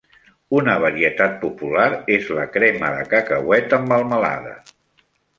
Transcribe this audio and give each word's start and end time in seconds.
Una 0.59 0.75
varietat 0.83 1.35
popular 1.41 1.83
és 2.15 2.31
la 2.37 2.45
crema 2.55 2.89
de 2.95 3.03
cacauet 3.11 3.75
amb 3.79 3.91
melmelada. 3.93 4.55